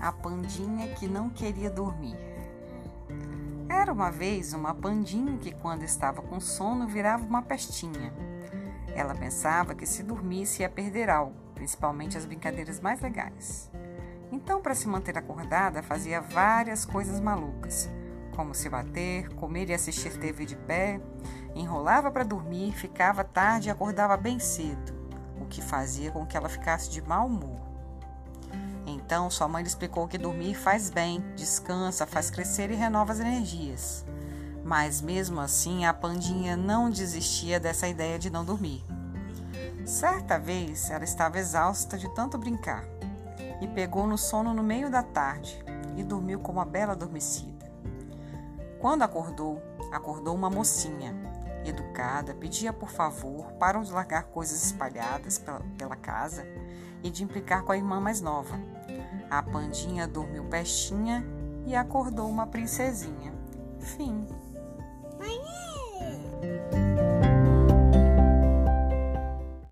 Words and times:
A 0.00 0.12
pandinha 0.12 0.88
que 0.94 1.06
não 1.06 1.30
queria 1.30 1.70
dormir. 1.70 2.16
Era 3.68 3.92
uma 3.92 4.10
vez 4.10 4.52
uma 4.52 4.74
pandinha 4.74 5.38
que, 5.38 5.52
quando 5.52 5.82
estava 5.82 6.22
com 6.22 6.38
sono, 6.40 6.86
virava 6.86 7.24
uma 7.24 7.42
pestinha. 7.42 8.12
Ela 8.94 9.14
pensava 9.14 9.74
que 9.74 9.86
se 9.86 10.02
dormisse 10.02 10.62
ia 10.62 10.68
perder 10.68 11.10
algo, 11.10 11.34
principalmente 11.54 12.16
as 12.16 12.24
brincadeiras 12.24 12.80
mais 12.80 13.00
legais. 13.00 13.70
Então, 14.30 14.60
para 14.60 14.74
se 14.74 14.88
manter 14.88 15.16
acordada, 15.16 15.82
fazia 15.82 16.20
várias 16.20 16.84
coisas 16.84 17.20
malucas, 17.20 17.88
como 18.34 18.54
se 18.54 18.68
bater, 18.68 19.28
comer 19.34 19.70
e 19.70 19.74
assistir 19.74 20.18
TV 20.18 20.44
de 20.44 20.56
pé, 20.56 21.00
enrolava 21.54 22.10
para 22.10 22.24
dormir, 22.24 22.72
ficava 22.72 23.24
tarde 23.24 23.68
e 23.68 23.70
acordava 23.70 24.16
bem 24.16 24.38
cedo, 24.38 24.94
o 25.40 25.46
que 25.46 25.62
fazia 25.62 26.10
com 26.10 26.26
que 26.26 26.36
ela 26.36 26.48
ficasse 26.48 26.90
de 26.90 27.00
mau 27.00 27.26
humor. 27.26 27.75
Então, 28.86 29.28
sua 29.28 29.48
mãe 29.48 29.62
lhe 29.62 29.68
explicou 29.68 30.06
que 30.06 30.16
dormir 30.16 30.54
faz 30.54 30.88
bem, 30.90 31.20
descansa, 31.34 32.06
faz 32.06 32.30
crescer 32.30 32.70
e 32.70 32.74
renova 32.74 33.12
as 33.12 33.20
energias. 33.20 34.04
Mas 34.64 35.00
mesmo 35.00 35.40
assim, 35.40 35.84
a 35.84 35.92
pandinha 35.92 36.56
não 36.56 36.88
desistia 36.88 37.58
dessa 37.58 37.88
ideia 37.88 38.18
de 38.18 38.30
não 38.30 38.44
dormir. 38.44 38.84
Certa 39.84 40.38
vez, 40.38 40.90
ela 40.90 41.04
estava 41.04 41.38
exausta 41.38 41.98
de 41.98 42.08
tanto 42.14 42.38
brincar 42.38 42.84
e 43.60 43.66
pegou 43.68 44.06
no 44.06 44.16
sono 44.16 44.54
no 44.54 44.62
meio 44.62 44.90
da 44.90 45.02
tarde 45.02 45.62
e 45.96 46.02
dormiu 46.02 46.38
como 46.40 46.58
uma 46.58 46.64
bela 46.64 46.92
adormecida. 46.92 47.66
Quando 48.80 49.02
acordou, 49.02 49.62
acordou 49.92 50.34
uma 50.34 50.50
mocinha, 50.50 51.14
educada, 51.64 52.34
pedia 52.34 52.72
por 52.72 52.90
favor 52.90 53.52
para 53.52 53.80
de 53.80 53.92
largar 53.92 54.24
coisas 54.24 54.64
espalhadas 54.64 55.38
pela, 55.38 55.60
pela 55.76 55.96
casa 55.96 56.46
e 57.02 57.10
de 57.10 57.24
implicar 57.24 57.62
com 57.62 57.72
a 57.72 57.76
irmã 57.76 58.00
mais 58.00 58.20
nova. 58.20 58.58
A 59.30 59.42
pandinha 59.42 60.06
dormiu 60.06 60.44
pestinha 60.44 61.24
e 61.66 61.74
acordou 61.74 62.28
uma 62.28 62.46
princesinha. 62.46 63.34
Fim. 63.80 64.26